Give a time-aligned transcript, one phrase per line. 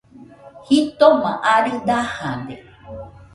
[0.67, 2.55] Jitoma arɨ dajade